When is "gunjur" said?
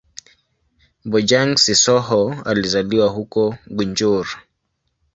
3.67-4.27